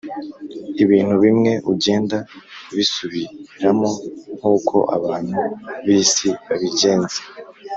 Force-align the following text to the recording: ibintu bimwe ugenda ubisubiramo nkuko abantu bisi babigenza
ibintu 0.83 1.15
bimwe 1.23 1.51
ugenda 1.71 2.17
ubisubiramo 2.71 3.89
nkuko 4.37 4.75
abantu 4.95 5.39
bisi 5.85 6.27
babigenza 6.45 7.19